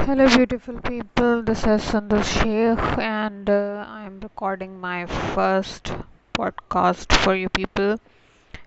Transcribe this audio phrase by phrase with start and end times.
[0.00, 1.42] Hello, beautiful people.
[1.42, 5.92] This is Sundar Sheikh, and uh, I'm recording my first
[6.34, 7.98] podcast for you people.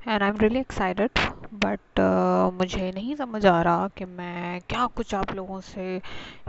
[0.06, 1.12] And I'm really excited,
[1.52, 5.86] but uh, मुझे नहीं समझ आ रहा कि मैं क्या कुछ आप लोगों से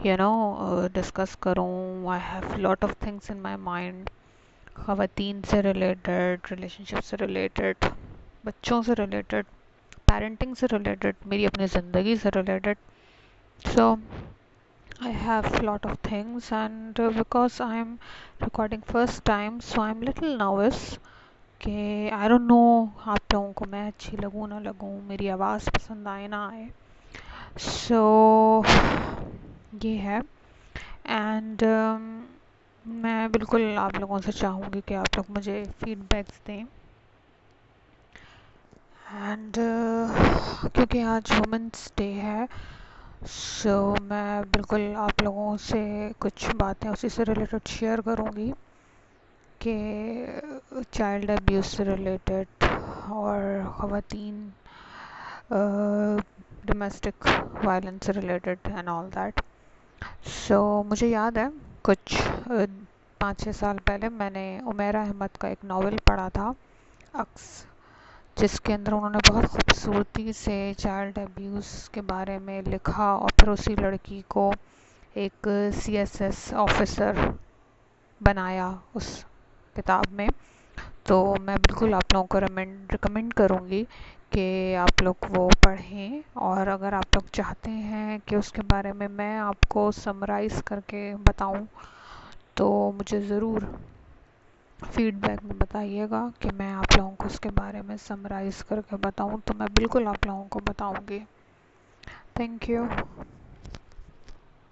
[0.05, 4.09] you know डिस्कस करूँ I have lot of things in my mind
[4.77, 7.89] ख़वातीन से रिलेटेड रिलेशनशिप से रिलेटेड
[8.45, 9.45] बच्चों से रिलेटेड
[10.11, 12.77] पेरेंटिंग से रिलेटेड मेरी अपनी ज़िंदगी से related
[13.65, 13.93] so
[15.01, 17.99] I have a lot of things and uh, because I'm
[18.41, 20.97] recording first time so I'm little nervous.
[21.61, 22.59] कि आई डोंट नो
[23.07, 26.69] आप लोगों को मैं अच्छी लगूँ ना लगूँ मेरी आवाज़ पसंद आए ना आए।
[27.59, 28.63] सो
[29.83, 30.21] ये है।
[31.07, 32.01] एंड um,
[32.85, 36.65] मैं बिल्कुल आप लोगों से चाहूँगी कि आप लोग मुझे फीडबैक्स दें।
[39.13, 42.47] एंड uh, क्योंकि आज वुमेंस डे है
[43.23, 45.79] सो so, मैं बिल्कुल आप लोगों से
[46.21, 48.51] कुछ बातें उसी से रिलेटेड शेयर करूँगी
[49.61, 49.75] कि
[50.93, 52.65] चाइल्ड अब्यूज़ से रिलेटेड
[53.13, 53.41] और
[53.79, 54.35] ख़वातीन
[56.65, 57.27] डोमेस्टिक
[57.65, 59.41] वायलेंस से related and all that
[60.29, 61.49] so मुझे याद है
[61.85, 62.17] कुछ
[63.21, 66.53] पाँच छः साल पहले मैंने उमेरा अहमद का एक नावल पढ़ा था
[67.15, 67.47] अक्स
[68.37, 73.75] जिसके अंदर उन्होंने बहुत खूबसूरती से चाइल्ड अब्यूज़ के बारे में लिखा और फिर उसी
[73.75, 74.51] लड़की को
[75.17, 77.19] एक सीएसएस ऑफिसर
[78.21, 79.07] बनाया उस
[79.75, 80.27] किताब में।
[81.07, 83.83] तो मैं बिल्कुल आप लोगों को रिकमेंड करूँगी
[84.33, 89.07] कि आप लोग वो पढ़ें और अगर आप लोग चाहते हैं कि उसके बारे में
[89.09, 91.67] मैं आपको समराइज़ करके बताऊँ
[92.57, 93.67] तो मुझे ज़रूर
[94.79, 99.53] फीडबैक में बताइएगा कि मैं आप लोगों को उसके बारे में समराइज़ करके बताऊँ। तो
[99.53, 101.23] मैं बिल्कुल आप लोगों को बताऊँगी।
[102.39, 102.85] Thank you